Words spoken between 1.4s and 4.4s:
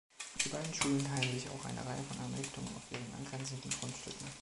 auch eine Reihe von Einrichtungen auf ihren angrenzenden Grundstücken.